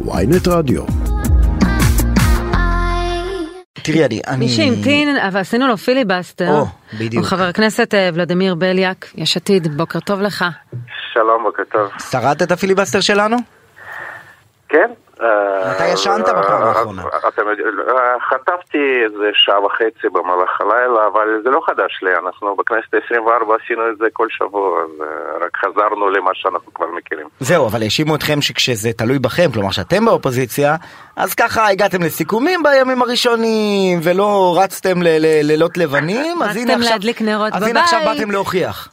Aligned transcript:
ויינט 0.00 0.48
רדיו. 0.48 0.82
תראי, 3.72 4.04
אני... 4.04 4.20
מי 4.38 4.48
שהמתין, 4.48 5.16
אבל 5.16 5.40
עשינו 5.40 5.66
לו 5.66 5.76
פיליבסטר, 5.76 6.50
או, 6.50 6.64
בדיוק. 6.94 7.14
הוא 7.14 7.24
חבר 7.24 7.44
הכנסת 7.44 7.94
אה, 7.94 8.08
ולדימיר 8.14 8.54
בליאק, 8.54 9.06
יש 9.14 9.36
עתיד, 9.36 9.76
בוקר 9.76 10.00
טוב 10.00 10.20
לך. 10.20 10.44
שלום, 11.12 11.42
בוקר 11.42 11.62
טוב. 11.72 11.90
שרדת 12.10 12.42
את 12.42 12.52
הפיליבסטר 12.52 13.00
שלנו? 13.00 13.36
כן. 14.68 14.90
מתי 15.70 15.88
ישנת 15.88 16.28
בפעם 16.28 16.62
האחרונה? 16.62 17.02
אתם 17.28 17.42
יודעים, 17.48 17.66
אה, 17.88 18.20
חטפתי 18.30 18.78
איזה 19.04 19.30
שעה 19.32 19.64
וחצי 19.64 20.08
במהלך 20.12 20.60
הלילה, 20.60 21.06
אבל 21.12 21.28
זה 21.44 21.50
לא 21.50 21.60
חדש 21.66 22.00
לי, 22.02 22.10
אנחנו 22.16 22.56
בכנסת 22.56 22.94
ה-24 22.94 23.64
עשינו 23.64 23.90
את 23.90 23.98
זה 23.98 24.06
כל 24.12 24.26
שבוע, 24.30 24.82
אז 24.82 24.90
אה, 25.00 25.46
רק 25.46 25.56
חזרנו 25.56 26.10
למה 26.10 26.30
שאנחנו 26.34 26.74
כבר 26.74 26.86
מכירים. 26.96 27.26
זהו, 27.40 27.66
אבל 27.66 27.82
האשימו 27.82 28.16
אתכם 28.16 28.42
שכשזה 28.42 28.92
תלוי 28.92 29.18
בכם, 29.18 29.52
כלומר 29.52 29.70
שאתם 29.70 30.04
באופוזיציה, 30.04 30.76
אז 31.16 31.34
ככה 31.34 31.68
הגעתם 31.68 32.02
לסיכומים 32.02 32.62
בימים 32.62 33.02
הראשונים, 33.02 33.98
ולא 34.02 34.58
רצתם 34.62 35.02
ל- 35.02 35.18
ל- 35.18 35.40
לילות 35.42 35.76
לבנים, 35.76 36.42
אז 36.42 36.56
הנה 36.56 36.74
עכשיו... 37.82 38.00
באתם 38.04 38.30
להוכיח. 38.30 38.88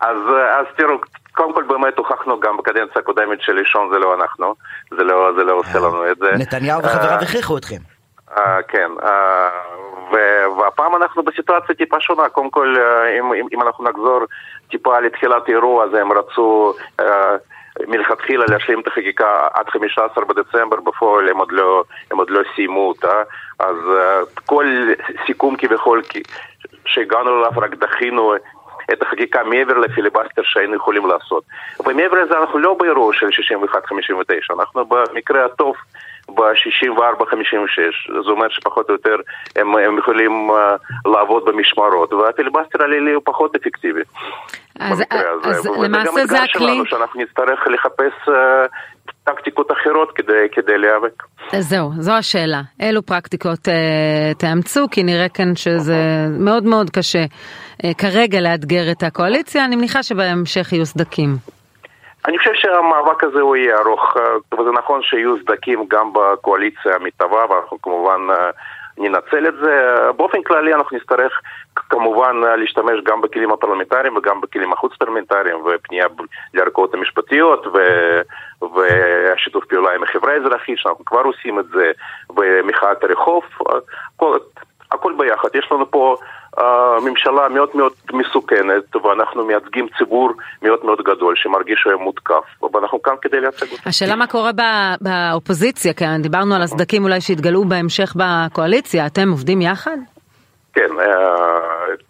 אז, 0.00 0.16
אה, 0.36 0.60
אז 0.60 0.66
תראו, 0.76 0.94
קודם 1.34 1.52
כל 1.52 1.62
באמת 1.62 1.98
הוכחנו 1.98 2.40
גם 2.40 2.56
בקדנציה 2.56 3.02
הקודמת 3.02 3.40
של 3.40 3.52
לישון 3.52 3.90
זה 3.92 3.98
לא 3.98 4.14
אנחנו, 4.14 4.54
זה 4.90 5.04
לא, 5.04 5.32
זה 5.36 5.44
לא 5.44 5.52
עושה 5.52 5.78
לנו 5.78 6.10
את 6.10 6.16
זה. 6.16 6.30
נתניהו 6.38 6.80
אה, 6.80 6.86
וחבריו 6.86 7.18
הכריחו 7.22 7.58
אתכם. 7.58 7.76
אה, 8.36 8.62
כן, 8.68 8.90
אה, 9.02 9.50
והפעם 10.58 10.96
אנחנו 10.96 11.22
בסיטואציה 11.22 11.74
טיפה 11.74 12.00
שונה, 12.00 12.28
קודם 12.28 12.50
כל 12.50 12.74
אה, 12.78 13.18
אם, 13.18 13.32
אם, 13.52 13.62
אנחנו 13.62 13.84
נחזור 13.84 14.20
טיפה 14.70 15.00
לתחילת 15.00 15.48
האירוע, 15.48 15.84
אז 15.84 15.94
הם 15.94 16.12
רצו 16.12 16.74
אה, 17.00 17.36
מלכתחילה 17.86 18.44
להשלים 18.48 18.80
את 18.80 18.86
החקיקה 18.86 19.46
עד 19.54 19.68
15 19.68 20.24
בדצמבר, 20.24 20.80
בפועל 20.80 21.28
הם 21.28 21.38
עוד 21.38 21.52
לא, 21.52 21.84
הם 22.10 22.18
עוד 22.18 22.30
לא 22.30 22.40
סיימו 22.54 22.88
אותה, 22.88 23.22
אז 23.58 23.76
אה, 23.98 24.20
כל 24.46 24.66
סיכום 25.26 25.56
כביכול 25.56 26.02
שהגענו 26.84 27.38
אליו 27.38 27.52
רק 27.56 27.74
דחינו 27.74 28.34
את 28.92 29.02
החקיקה 29.02 29.42
מעבר 29.44 29.78
לפיליבסטר 29.78 30.42
שהיינו 30.44 30.76
יכולים 30.76 31.06
לעשות. 31.06 31.44
ומעבר 31.86 32.22
לזה 32.24 32.34
אנחנו 32.40 32.58
לא 32.58 32.74
באירוע 32.74 33.12
של 33.14 33.26
61-59, 33.26 34.54
אנחנו 34.58 34.84
במקרה 34.86 35.44
הטוב 35.44 35.74
ב-64-56, 36.28 37.82
זה 38.24 38.30
אומר 38.30 38.46
שפחות 38.50 38.88
או 38.88 38.94
יותר 38.94 39.16
הם, 39.56 39.76
הם 39.76 39.98
יכולים 39.98 40.50
uh, 40.50 41.10
לעבוד 41.10 41.44
במשמרות, 41.44 42.12
והפיליבסטר 42.12 42.82
הלילי 42.84 43.12
הוא 43.12 43.22
פחות 43.24 43.56
אפקטיבי. 43.56 44.00
אז- 44.80 44.92
הזה. 44.92 45.04
אז 45.50 45.58
וזה 45.58 45.68
למעשה 45.82 46.10
גם 46.10 46.18
אתגר 46.18 46.26
זה 46.26 46.42
הכלי- 46.42 46.66
שלנו, 46.66 46.86
שאנחנו 46.86 47.20
נצטרך 47.20 47.60
לחפש 47.66 48.28
uh, 48.28 48.32
טקטיקות 49.24 49.72
אחרות 49.72 50.12
כדי, 50.14 50.46
כדי 50.52 50.78
להיאבק. 50.78 51.22
זהו, 51.58 51.90
זו 51.98 52.12
השאלה. 52.12 52.60
אילו 52.80 53.02
פרקטיקות 53.02 53.68
אה, 53.68 53.74
תאמצו? 54.38 54.86
כי 54.90 55.02
נראה 55.02 55.28
כאן 55.28 55.56
שזה 55.56 55.96
מאוד 56.38 56.64
מאוד 56.64 56.90
קשה 56.90 57.24
כרגע 57.98 58.40
לאתגר 58.40 58.90
את 58.92 59.02
הקואליציה, 59.02 59.64
אני 59.64 59.76
מניחה 59.76 60.02
שבהמשך 60.02 60.72
יהיו 60.72 60.86
סדקים. 60.86 61.28
אני 62.26 62.38
חושב 62.38 62.54
שהמאבק 62.54 63.24
הזה 63.24 63.40
הוא 63.40 63.56
יהיה 63.56 63.78
ארוך, 63.78 64.16
אה, 64.16 64.58
וזה 64.60 64.70
נכון 64.70 65.02
שיהיו 65.02 65.34
סדקים 65.42 65.84
גם 65.88 66.12
בקואליציה 66.12 66.94
המתהווה, 66.94 67.50
ואנחנו 67.50 67.82
כמובן 67.82 68.20
אה, 68.30 68.50
ננצל 68.98 69.48
את 69.48 69.54
זה. 69.62 69.72
אה, 69.72 70.12
באופן 70.12 70.42
כללי 70.42 70.74
אנחנו 70.74 70.96
נצטרך 70.96 71.40
כמובן 71.76 72.36
אה, 72.44 72.56
להשתמש 72.56 73.00
גם 73.04 73.20
בכלים 73.20 73.50
הפרלמנטריים 73.50 74.16
וגם 74.16 74.40
בכלים 74.40 74.72
החוץ 74.72 74.92
פרלמנטריים, 74.98 75.56
ופנייה 75.56 76.06
לערכאות 76.54 76.94
המשפטיות, 76.94 77.66
ו... 77.66 77.78
והשיתוף 78.74 79.64
פעולה 79.64 79.94
עם 79.94 80.02
החברה 80.02 80.32
האזרחית, 80.32 80.78
שאנחנו 80.78 81.04
כבר 81.04 81.20
עושים 81.20 81.58
את 81.58 81.64
זה, 81.68 81.92
ומחאת 82.36 83.04
הרחוב, 83.04 83.42
אה, 83.68 83.74
הכל, 84.16 84.38
הכל 84.92 85.14
ביחד. 85.18 85.48
יש 85.54 85.68
לנו 85.72 85.90
פה 85.90 86.16
uh, 86.58 86.62
ממשלה 87.04 87.48
מאוד 87.48 87.68
מאוד 87.74 87.92
מסוכנת, 88.12 88.96
ואנחנו 89.04 89.44
מייצגים 89.44 89.86
ציבור 89.98 90.32
מאוד 90.62 90.78
מאוד 90.84 90.98
גדול 90.98 91.34
שמרגיש 91.36 91.80
שהוא 91.82 92.02
מותקף, 92.02 92.64
ואנחנו 92.74 93.02
כאן 93.02 93.14
כדי 93.22 93.40
לייצג 93.40 93.72
אותו. 93.72 93.82
השאלה 93.86 94.16
מה 94.16 94.26
קורה 94.26 94.52
ב- 94.52 94.94
באופוזיציה, 95.00 95.92
כי 95.92 96.04
דיברנו 96.22 96.54
על 96.54 96.62
הסדקים 96.62 97.04
אולי 97.04 97.20
שיתגלו 97.20 97.64
בהמשך 97.64 98.16
בקואליציה, 98.16 99.06
אתם 99.06 99.30
עובדים 99.30 99.60
יחד? 99.62 99.96
כן, 100.74 100.88
אה, 101.00 101.06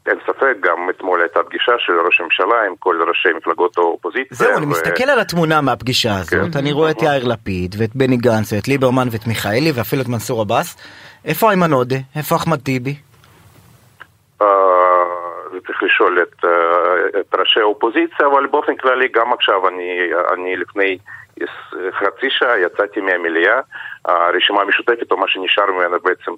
אין 0.07 0.19
ספק, 0.27 0.57
גם 0.61 0.91
אתמול 0.91 1.21
הייתה 1.21 1.41
פגישה 1.49 1.73
של 1.79 1.93
ראש 2.07 2.21
הממשלה 2.21 2.67
עם 2.67 2.75
כל 2.79 2.97
ראשי 3.09 3.29
מפלגות 3.37 3.79
האופוזיציה. 3.79 4.37
זהו, 4.37 4.57
אני 4.57 4.67
ו- 4.67 4.69
מסתכל 4.69 5.11
על 5.11 5.21
התמונה 5.21 5.61
מהפגישה 5.61 6.17
הזאת, 6.17 6.57
אני 6.57 6.73
רואה 6.73 6.91
את 6.91 7.03
יאיר 7.03 7.29
לפיד, 7.29 7.75
ואת 7.79 7.97
בני 7.97 8.17
גנץ, 8.17 8.53
ואת 8.53 8.69
ליברמן, 8.69 9.09
ואת 9.11 9.27
מיכאלי, 9.27 9.73
ואפילו 9.75 10.03
את 10.03 10.09
מנסור 10.09 10.41
עבאס. 10.41 10.77
איפה 11.25 11.49
איימן 11.49 11.73
עודה? 11.73 11.97
איפה 12.17 12.37
אחמד 12.37 12.61
טיבי? 12.61 12.95
אה, 14.43 15.05
זה 15.53 15.59
צריך 15.67 15.83
לשאול 15.83 16.23
את, 16.23 16.45
אה, 16.45 17.21
את 17.21 17.35
ראשי 17.39 17.61
האופוזיציה, 17.61 18.27
אבל 18.27 18.47
באופן 18.47 18.77
כללי 18.77 19.09
גם 19.09 19.33
עכשיו, 19.33 19.69
אני, 19.69 20.11
אני 20.33 20.57
לפני 20.57 20.99
חצי 21.93 22.27
שעה 22.31 22.59
יצאתי 22.61 23.01
מהמליאה, 23.01 23.61
הרשימה 24.05 24.61
המשותפת, 24.63 25.11
או 25.11 25.17
מה 25.17 25.29
שנשאר 25.29 25.71
ממנה 25.73 25.97
בעצם, 26.05 26.33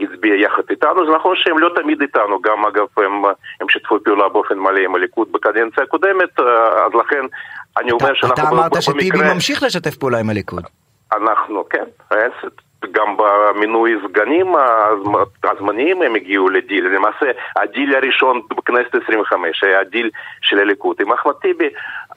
הצביע 0.00 0.34
יחד 0.34 0.62
איתנו, 0.70 1.06
זה 1.06 1.12
נכון 1.16 1.36
שהם 1.36 1.58
לא 1.58 1.70
תמיד 1.82 2.00
איתנו, 2.02 2.40
גם 2.42 2.66
אגב 2.66 2.86
הם, 2.96 3.24
הם 3.60 3.68
שיתפו 3.68 3.98
פעולה 4.04 4.28
באופן 4.28 4.58
מלא 4.58 4.78
עם 4.80 4.94
הליכוד 4.94 5.32
בקדנציה 5.32 5.84
הקודמת, 5.84 6.40
אה, 6.40 6.44
אז 6.86 6.92
לכן 6.94 7.24
אני 7.78 7.90
אומר 7.92 8.14
שאנחנו 8.14 8.34
אתה 8.34 8.48
אמרת 8.48 8.82
שטיבי 8.82 9.10
במקרה- 9.10 9.34
ממשיך 9.34 9.62
לשתף 9.62 9.96
פעולה 9.96 10.18
עם 10.18 10.30
הליכוד. 10.30 10.62
אנחנו, 11.12 11.64
כן, 11.70 11.84
גם 12.90 13.16
במינוי 13.16 13.98
סגנים 14.08 14.54
הז- 14.56 15.28
הזמניים 15.44 16.02
הם 16.02 16.14
הגיעו 16.14 16.48
לדיל, 16.48 16.86
למעשה 16.86 17.26
הדיל 17.56 17.96
הראשון 17.96 18.40
בכנסת 18.56 18.94
25 19.04 19.64
היה 19.64 19.80
הדיל 19.80 20.10
של 20.42 20.58
הליכוד 20.58 20.96
עם 21.00 21.12
אחמד 21.12 21.32
טיבי, 21.32 21.68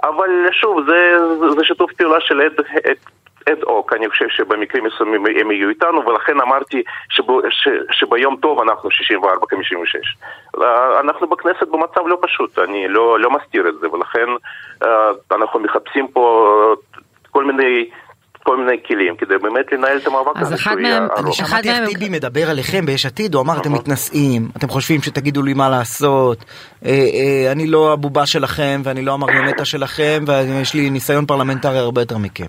אבל 0.03 0.29
שוב, 0.51 0.89
זה, 0.89 1.17
זה 1.55 1.63
שיתוף 1.63 1.93
פעולה 1.93 2.21
של 2.21 2.41
עד, 2.41 2.53
עד, 2.85 2.97
עד 3.45 3.63
הוק, 3.63 3.93
אני 3.93 4.09
חושב 4.09 4.25
שבמקרים 4.29 4.83
מסוימים 4.83 5.25
הם 5.25 5.51
יהיו 5.51 5.69
איתנו, 5.69 6.07
ולכן 6.07 6.41
אמרתי 6.41 6.83
שב, 7.09 7.23
ש, 7.49 7.67
שביום 7.91 8.35
טוב 8.35 8.61
אנחנו 8.61 8.89
64-56. 10.59 10.61
אנחנו 10.99 11.27
בכנסת 11.27 11.67
במצב 11.67 12.07
לא 12.07 12.17
פשוט, 12.21 12.59
אני 12.59 12.87
לא, 12.87 13.19
לא 13.19 13.31
מסתיר 13.31 13.69
את 13.69 13.73
זה, 13.79 13.89
ולכן 13.89 14.27
אה, 14.83 15.11
אנחנו 15.31 15.59
מחפשים 15.59 16.07
פה 16.07 16.75
כל 17.31 17.45
מיני... 17.45 17.89
מיני 18.71 18.83
כלים 18.87 19.15
כדי 19.15 19.37
באמת 19.37 19.71
לנהל 19.71 19.97
את 19.97 20.07
המאבק 20.07 20.31
אז 20.35 20.41
הזה 20.47 20.55
אחד 20.55 20.71
שהוא 20.71 20.79
יהיה 20.81 20.99
מהם- 20.99 21.09
ארוך. 21.17 21.39
אחד 21.39 21.47
שמעתי 21.63 21.69
איך 21.71 21.89
טיבי 21.89 22.09
מדבר 22.09 22.49
עליכם 22.49 22.85
ביש 22.85 23.05
עתיד, 23.05 23.33
הוא 23.35 23.41
אמר 23.43 23.53
אתם 23.53 23.69
נכון. 23.69 23.73
מתנשאים, 23.81 24.41
אתם 24.57 24.67
חושבים 24.67 25.01
שתגידו 25.01 25.41
לי 25.43 25.53
מה 25.53 25.69
לעשות, 25.69 26.37
אה, 26.85 26.89
אה, 26.91 27.51
אני 27.51 27.67
לא 27.67 27.93
הבובה 27.93 28.25
שלכם 28.25 28.81
ואני 28.83 29.05
לא 29.05 29.13
המריונטה 29.13 29.65
שלכם 29.65 30.23
ויש 30.27 30.73
לי 30.73 30.89
ניסיון 30.89 31.25
פרלמנטרי 31.25 31.77
הרבה 31.77 32.01
יותר 32.01 32.17
מכם. 32.17 32.45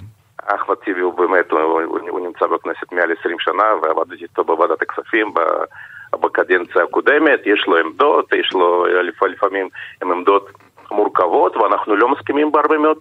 אחמד 0.47 0.77
טיבי 0.85 1.01
הוא 1.01 1.15
באמת, 1.15 1.51
הוא, 1.51 2.21
נמצא 2.27 2.47
בכנסת 2.47 2.93
מעל 2.93 3.11
20 3.21 3.37
שנה 3.41 3.63
ועבדתי 3.83 4.23
איתו 4.23 4.45
בוועדת 4.45 4.83
הכספים 4.83 5.35
בקדנציה 6.21 6.83
הקודמת, 6.83 7.41
יש 7.47 7.65
לו 7.67 7.77
עמדות, 7.77 8.27
יש 8.41 8.53
לו 8.53 8.85
לפ- 8.87 9.23
לפעמים 9.23 9.69
עמדות 10.03 10.49
מורכבות 10.91 11.57
ואנחנו 11.57 11.97
לא 11.97 12.09
מסכימים 12.09 12.53
בהרבה 12.53 12.79
מאוד 12.79 12.97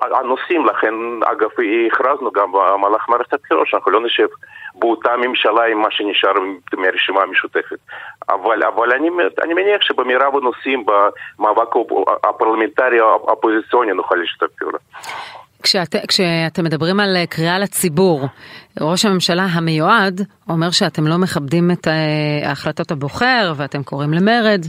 הנושאים, 0.00 0.66
לכן 0.66 0.94
אגב 1.24 1.48
הכרזנו 1.86 2.30
גם 2.32 2.52
במהלך 2.52 3.08
מערכת 3.08 3.32
הבחירות 3.32 3.68
שאנחנו 3.68 3.90
לא 3.90 4.00
נשב 4.00 4.26
באותה 4.74 5.16
ממשלה 5.16 5.64
עם 5.64 5.78
מה 5.78 5.90
שנשאר 5.90 6.32
מהרשימה 6.76 7.22
המשותפת. 7.22 7.78
אבל, 8.28 8.62
אבל 8.64 8.92
אני, 8.92 9.08
אני 9.42 9.54
מניח 9.54 9.82
שבמרב 9.82 10.36
הנושאים 10.36 10.84
במאבק 10.86 11.74
הפרלמנטרי 12.24 13.00
האופוזיציוני 13.00 13.92
נוכל 13.92 14.16
לשתף 14.16 14.46
פעולה. 14.58 14.78
כשאת, 15.62 15.96
כשאתם 16.08 16.64
מדברים 16.64 17.00
על 17.00 17.16
אה, 17.16 17.26
קריאה 17.26 17.58
לציבור, 17.58 18.26
ראש 18.80 19.04
הממשלה 19.04 19.42
המיועד 19.42 20.20
אומר 20.48 20.70
שאתם 20.70 21.06
לא 21.06 21.18
מכבדים 21.18 21.70
את 21.70 21.88
אה, 21.88 22.50
החלטות 22.50 22.90
הבוחר 22.90 23.52
ואתם 23.56 23.82
קוראים 23.82 24.12
למרד. 24.12 24.60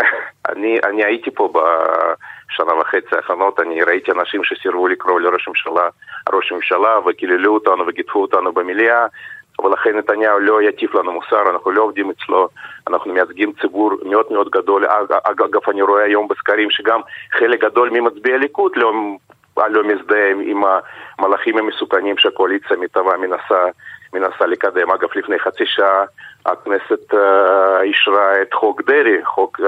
אני, 0.50 0.78
אני 0.84 1.04
הייתי 1.04 1.30
פה 1.30 1.52
בשנה 2.50 2.74
וחצי 2.74 3.16
האחרונות, 3.16 3.60
אני 3.60 3.82
ראיתי 3.82 4.10
אנשים 4.12 4.44
שסירבו 4.44 4.88
לקרוא 4.88 5.20
לראש 5.20 5.46
הממשלה 5.48 5.88
ראש 6.32 6.52
הממשלה 6.52 6.98
וקיללו 7.06 7.54
אותנו 7.54 7.86
וגידפו 7.86 8.22
אותנו 8.22 8.52
במליאה 8.52 9.06
ולכן 9.64 9.96
נתניהו 9.96 10.38
לא 10.38 10.62
יטיף 10.62 10.94
לנו 10.94 11.12
מוסר, 11.12 11.50
אנחנו 11.50 11.70
לא 11.70 11.82
עובדים 11.82 12.10
אצלו, 12.10 12.48
אנחנו 12.88 13.12
מייצגים 13.12 13.52
ציבור 13.60 13.92
מאוד 14.04 14.26
מאוד 14.30 14.50
גדול. 14.50 14.86
אגב, 15.24 15.60
אני 15.68 15.82
רואה 15.82 16.04
היום 16.04 16.28
בסקרים 16.28 16.70
שגם 16.70 17.00
חלק 17.32 17.60
גדול 17.60 17.90
ממצביעי 17.90 18.34
הליכוד 18.34 18.72
לא, 18.76 18.92
לא 19.68 19.84
מזדהה 19.84 20.30
עם 20.30 20.62
המהלכים 21.18 21.58
המסוכנים 21.58 22.18
שהקואליציה 22.18 22.76
המתהווה 22.76 23.16
מנסה, 23.16 23.64
מנסה 24.12 24.46
לקדם. 24.46 24.90
אגב, 24.90 25.08
לפני 25.14 25.38
חצי 25.38 25.66
שעה 25.66 26.04
הכנסת 26.46 27.14
uh, 27.14 27.16
אישרה 27.82 28.42
את 28.42 28.54
חוק 28.54 28.82
דרעי, 28.82 29.24
חוק 29.24 29.60
uh, 29.60 29.64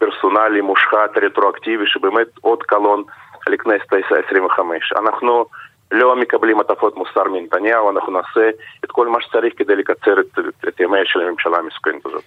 פרסונלי 0.00 0.60
מושחת 0.60 1.10
רטרואקטיבי, 1.22 1.84
שבאמת 1.86 2.26
עוד 2.40 2.62
קלון 2.62 3.02
לכנסת 3.48 3.92
ה-25. 3.92 4.60
אנחנו 4.98 5.44
לא 5.90 6.16
מקבלים 6.16 6.60
הטפות 6.60 6.96
מוסר 6.96 7.24
מנתניהו, 7.32 7.90
אנחנו 7.90 8.12
נעשה 8.12 8.50
את 8.84 8.90
כל 8.90 9.08
מה 9.08 9.18
שצריך 9.20 9.54
כדי 9.56 9.76
לקצר 9.76 10.20
את, 10.20 10.38
את, 10.38 10.68
את 10.68 10.80
ימיה 10.80 11.02
של 11.04 11.20
הממשלה 11.20 11.58
המסוכנת 11.58 12.06
הזאת. 12.06 12.22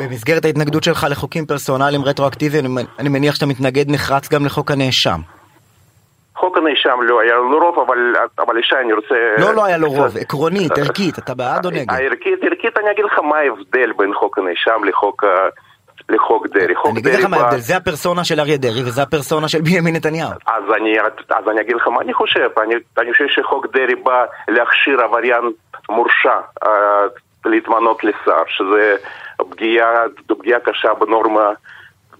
במסגרת 0.00 0.44
ההתנגדות 0.44 0.82
שלך 0.82 1.06
לחוקים 1.10 1.46
פרסונליים 1.46 2.04
רטרואקטיביים, 2.04 2.64
אני 2.98 3.08
מניח 3.08 3.34
שאתה 3.34 3.46
מתנגד 3.46 3.90
נחרץ 3.90 4.32
גם 4.32 4.46
לחוק 4.46 4.70
הנאשם. 4.70 5.20
חוק 6.36 6.56
הנאשם 6.56 6.98
לא 7.02 7.20
היה 7.20 7.34
לו 7.34 7.58
רוב, 7.58 7.78
אבל, 7.78 8.14
אבל 8.38 8.58
ישי, 8.58 8.76
אני 8.84 8.92
רוצה... 8.92 9.14
לא, 9.38 9.54
לא 9.54 9.64
היה 9.64 9.78
לו 9.78 9.88
רוב, 9.90 10.16
עקרונית, 10.16 10.78
ערכית, 10.78 11.18
אתה 11.18 11.34
בעד 11.34 11.66
או 11.66 11.70
נגד? 11.70 11.90
הערכית, 11.90 12.42
ערכית, 12.42 12.78
אני 12.78 12.90
אגיד 12.90 13.04
לך 13.04 13.18
מה 13.18 13.36
ההבדל 13.36 13.92
בין 13.96 14.14
חוק 14.14 14.38
הנאשם 14.38 14.84
לחוק... 14.84 15.24
לחוק 16.08 16.46
דרעי. 16.46 16.74
חוק 16.74 16.90
אני 16.90 17.00
אגיד 17.00 17.14
לך 17.14 17.24
מה 17.24 17.36
ההבדל, 17.36 17.58
זה 17.58 17.76
הפרסונה 17.76 18.24
של 18.24 18.40
אריה 18.40 18.56
דרעי 18.56 18.82
וזה 18.82 19.02
הפרסונה 19.02 19.48
של 19.48 19.60
בנימין 19.60 19.96
נתניהו. 19.96 20.30
אז 20.46 20.64
אני, 20.76 21.00
אז 21.30 21.48
אני 21.48 21.60
אגיד 21.60 21.76
לך 21.76 21.88
מה 21.88 22.00
אני 22.00 22.14
חושב, 22.14 22.48
אני, 22.62 22.74
אני 22.98 23.12
חושב 23.12 23.24
שחוק 23.28 23.66
דרעי 23.72 23.94
בא 23.94 24.24
להכשיר 24.48 25.00
עבריין 25.00 25.44
מורשע 25.88 26.38
uh, 26.64 26.68
להתמנות 27.44 28.04
לשר, 28.04 28.42
שזה 28.48 28.96
פגיעה, 29.50 30.02
פגיעה 30.26 30.60
קשה 30.60 30.94
בנורמה 30.94 31.52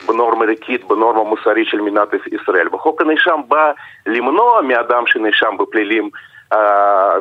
בנורמה 0.07 0.45
ערכית, 0.45 0.85
בנורמה 0.85 1.25
מוסרית 1.25 1.69
של 1.69 1.81
מדינת 1.81 2.09
ישראל. 2.33 2.69
וחוק 2.75 3.01
הנאשם 3.01 3.41
בא 3.49 3.73
למנוע 4.07 4.63
מאדם 4.63 5.03
שנאשם 5.07 5.57
בפלילים 5.59 6.11
אה, 6.53 7.15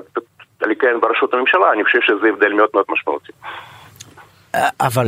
לכהן 0.62 1.00
בראשות 1.00 1.34
הממשלה, 1.34 1.72
אני 1.72 1.84
חושב 1.84 2.00
שזה 2.02 2.28
הבדל 2.28 2.54
מאוד 2.54 2.70
מאוד 2.74 2.86
משמעותי. 2.90 3.32
אבל 4.80 5.08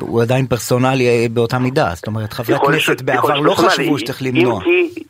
הוא 0.00 0.22
עדיין 0.22 0.46
פרסונלי 0.46 1.28
באותה 1.28 1.58
מידה, 1.58 1.90
זאת 1.94 2.06
אומרת 2.06 2.32
חברי 2.32 2.56
הכנסת 2.56 3.02
בעבר 3.02 3.40
לא 3.40 3.54
חשבו 3.54 3.98
שצריך 3.98 4.22
למנוע. 4.22 4.62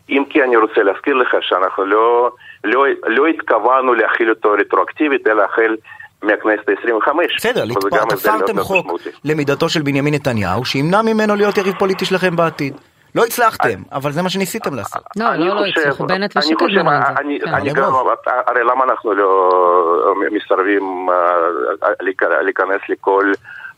אם 0.08 0.22
כי 0.30 0.42
אני 0.42 0.56
רוצה 0.56 0.82
להזכיר 0.82 1.14
לך 1.14 1.28
שאנחנו 1.40 1.86
לא, 1.86 2.30
לא, 2.64 2.84
לא 3.06 3.26
התכוונו 3.26 3.94
להכיל 3.94 4.30
אותו 4.30 4.48
רטרואקטיבית, 4.60 5.26
אלא 5.26 5.42
החל 5.42 5.76
מהכנסת 6.22 6.68
ה-25. 6.68 7.10
בסדר, 7.36 7.64
תפרתם 8.08 8.60
חוק 8.60 8.86
למידתו 9.24 9.68
של 9.68 9.82
בנימין 9.82 10.14
נתניהו, 10.14 10.64
שימנע 10.64 11.02
ממנו 11.02 11.36
להיות 11.36 11.58
יריב 11.58 11.74
פוליטי 11.78 12.04
שלכם 12.04 12.36
בעתיד. 12.36 12.74
לא 13.16 13.24
הצלחתם, 13.24 13.82
אבל 13.92 14.12
זה 14.12 14.22
מה 14.22 14.30
שניסיתם 14.30 14.74
לעשות. 14.74 15.02
לא, 15.16 15.34
לא, 15.34 15.46
לא 15.46 15.66
הצליחו, 15.66 16.06
בנט 16.06 16.36
ושקד 16.36 16.56
בנו 16.76 16.90
את 16.92 17.02
זה. 17.06 17.20
אני. 17.54 17.72
גם, 17.72 17.92
הרי 18.26 18.64
למה 18.64 18.84
אנחנו 18.84 19.14
לא 19.14 20.14
מסרבים 20.32 21.08
אה, 21.10 22.42
להיכנס 22.42 22.80
לכל... 22.88 23.32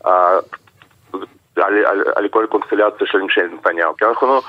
אה, 0.05 0.39
על 2.15 2.27
כל 2.31 2.45
קונסטלציה 2.49 3.07
של 3.07 3.17
ממשלת 3.17 3.51
נתניהו, 3.53 3.97
כי 3.97 4.05
אנחנו 4.05 4.41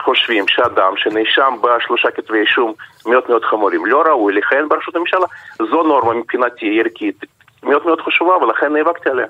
חושבים 0.00 0.48
שאדם 0.48 0.92
שנאשם 0.96 1.54
בשלושה 1.62 2.10
כתבי 2.10 2.40
אישום 2.40 2.72
מאוד 3.06 3.22
מאוד 3.28 3.44
חמורים 3.44 3.86
לא 3.86 4.02
ראוי 4.02 4.32
לכהן 4.32 4.68
בראשות 4.68 4.96
הממשלה. 4.96 5.26
זו 5.58 5.82
נורמה 5.82 6.14
מבחינתי 6.14 6.80
ערכית 6.80 7.24
מאוד 7.62 7.86
מאוד 7.86 8.00
חשובה 8.00 8.36
ולכן 8.36 8.72
נאבקתי 8.72 9.10
עליה. 9.10 9.26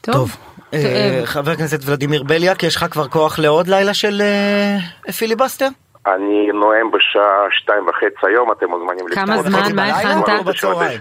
טוב. 0.00 0.36
אה, 0.74 1.20
חבר 1.24 1.50
הכנסת 1.50 1.78
ולדימיר 1.86 2.22
בליאק, 2.22 2.62
יש 2.62 2.76
לך 2.76 2.84
כבר 2.90 3.08
כוח 3.08 3.38
לעוד 3.38 3.68
לילה 3.68 3.94
של 3.94 4.20
אה, 4.20 5.12
פיליבסטר? 5.12 5.68
אני 6.06 6.48
נואם 6.52 6.90
בשעה 6.90 7.46
שתיים 7.50 7.86
וחצי 7.88 8.26
היום, 8.26 8.52
אתם 8.52 8.66
מוזמנים 8.66 9.08
לפתור. 9.08 9.26
כמה 9.26 9.42
זמן? 9.42 9.76
מה 9.76 9.84
הכנת? 9.84 10.24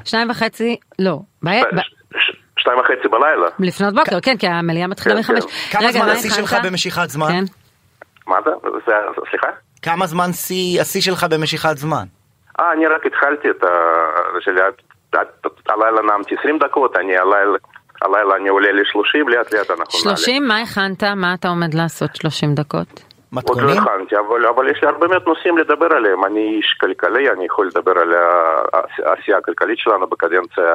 שתיים 0.06 0.30
וחצי? 0.30 0.78
לא. 1.00 1.20
שתיים 2.58 2.80
וחצי 2.80 3.08
בלילה. 3.12 3.48
לפנות 3.60 3.94
בוקר, 3.94 4.20
כן, 4.22 4.38
כי 4.38 4.48
המליאה 4.48 4.88
מתחילה 4.88 5.16
כן, 5.16 5.22
מחמש. 5.22 5.44
כן. 5.46 5.80
כמה 5.80 5.92
זמן 5.92 6.10
השיא 6.10 6.30
שלך 6.30 6.56
במשיכת 6.66 7.10
זמן? 7.10 7.28
כן. 7.28 7.44
מה 8.28 8.36
זה? 8.46 8.52
סליחה? 9.30 9.48
כמה 9.82 10.06
זמן 10.06 10.30
השיא 10.82 11.02
שלך 11.02 11.26
במשיכת 11.30 11.78
זמן? 11.78 12.06
אה, 12.60 12.72
אני 12.72 12.88
רק 12.88 13.06
התחלתי 13.06 13.50
את 13.50 13.64
ה... 13.64 13.68
הלילה 15.70 16.02
נעמתי 16.02 16.36
20 16.40 16.60
דקות, 16.60 16.96
אני 16.96 17.18
הלילה... 17.18 17.58
הלילה 18.04 18.36
אני 18.36 18.50
עולה 18.50 18.72
ל-30, 18.72 19.30
לאט 19.30 19.54
לאט 19.54 19.70
אנחנו 19.70 20.00
נעלה. 20.06 20.18
30? 20.18 20.48
מה 20.48 20.62
הכנת? 20.62 21.04
מה 21.04 21.34
אתה 21.34 21.48
עומד 21.48 21.74
לעשות 21.74 22.16
30 22.16 22.56
דקות? 22.56 23.04
מתכונים? 23.32 23.66
עוד 23.66 23.76
לא 23.76 23.82
הכנתי, 23.82 24.16
אבל, 24.18 24.48
אבל 24.48 24.70
יש 24.70 24.82
לי 24.82 24.88
הרבה 24.88 25.08
מאוד 25.08 25.24
נושאים 25.28 25.58
לדבר 25.58 25.96
עליהם. 25.96 26.26
אני 26.26 26.56
איש 26.58 26.78
כלכלי, 26.82 27.30
אני 27.30 27.46
יכול 27.46 27.68
לדבר 27.68 28.00
על 28.00 28.14
העשייה 29.04 29.38
הכלכלית 29.38 29.78
שלנו 29.80 30.08
בקדנציה 30.08 30.74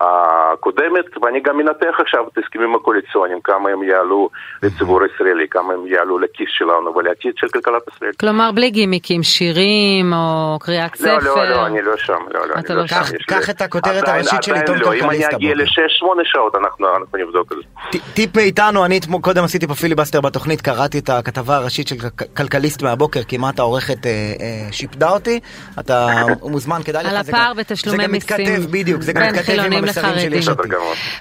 הקודמת, 0.00 1.04
ואני 1.22 1.40
גם 1.40 1.56
מנתח 1.56 1.94
עכשיו 2.00 2.24
את 2.32 2.38
ההסכמים 2.38 2.74
הקואליציוניים, 2.74 3.40
כמה 3.44 3.70
הם 3.70 3.82
יעלו 3.82 4.28
לציבור 4.62 5.02
הישראלי, 5.02 5.48
כמה 5.50 5.72
הם 5.74 5.86
יעלו 5.86 6.18
לכיס 6.18 6.48
שלנו 6.50 6.96
ולעתיד 6.96 7.32
של 7.36 7.48
כלכלת 7.48 7.82
ישראל. 7.94 8.12
כלומר, 8.20 8.50
בלי 8.54 8.70
גימיקים, 8.70 9.22
שירים 9.22 10.12
או 10.12 10.58
קריאת 10.60 10.94
ספר? 10.94 11.18
לא, 11.22 11.36
לא, 11.36 11.48
לא, 11.50 11.66
אני 11.66 11.82
לא 11.82 11.96
שם, 11.96 12.18
לא, 12.34 12.48
לא, 12.48 12.54
אתה 12.58 12.74
לא, 12.74 12.80
לא 12.80 12.86
שם. 12.86 13.02
קח 13.26 13.50
את 13.50 13.62
הכותרת 13.62 14.08
הראשית 14.08 14.42
של 14.42 14.54
עיתון 14.54 14.78
כלכליסט 14.78 15.02
הבוקר. 15.02 15.04
אם 15.04 15.10
אני 15.10 15.36
אגיע 15.36 15.54
לשש-שמונה 15.54 16.22
שעות, 16.24 16.54
אנחנו 16.54 16.86
נבדוק 17.14 17.52
את 17.52 17.56
זה. 17.56 17.98
טיפ 18.14 18.36
מאיתנו, 18.36 18.84
אני 18.84 19.00
קודם 19.20 19.44
עשיתי 19.44 19.66
פה 19.66 19.74
פיליבסטר 19.74 20.20
בתוכנית, 20.20 20.60
קראתי 20.60 20.98
את 20.98 21.10
הכתבה 21.10 21.56
הראשית 21.56 21.88
של 21.88 21.96
כלכליסט 22.36 22.82
מהבוקר, 22.82 23.20
כמעט 23.28 23.58
העורכת 23.58 24.06
אה, 24.06 24.10
אה, 24.10 24.72
שיפדה 24.72 25.10
אותי, 25.10 25.40
אתה 25.80 26.06
מוזמן, 26.42 26.80
כדאי 26.84 27.04
לך. 27.04 27.10
על 27.10 27.16
הפער 27.16 27.52
בתשלומי 27.54 28.06
מיסים. 28.06 28.20
זה 28.20 28.44
גם 28.44 28.52
מתכתב, 28.52 28.70
בדיוק, 28.70 29.02
זה 29.02 29.12
גם 29.12 29.22
מתכתב 29.22 29.72
עם 29.72 29.87
עתיד. 29.88 30.32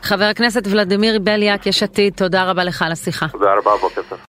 חבר 0.01 0.23
הכנסת 0.23 0.67
ולדימיר 0.67 1.19
בליאק, 1.19 1.65
יש 1.65 1.83
עתיד, 1.83 2.13
תודה 2.13 2.43
רבה 2.43 2.63
לך 2.63 2.81
על 2.81 2.91
השיחה. 2.91 3.27
תודה 3.27 3.53
רבה, 3.57 3.71
בוקר 3.81 4.01
טוב. 4.09 4.19